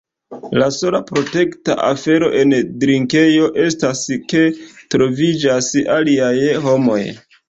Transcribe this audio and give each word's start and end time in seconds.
La 0.61 0.67
sola 0.75 0.99
protekta 1.09 1.73
afero 1.89 2.29
en 2.39 2.55
drinkejo 2.83 3.49
estas 3.65 4.01
ke 4.31 4.41
troviĝas 4.95 5.69
aliaj 5.97 6.33
homoj. 6.65 6.99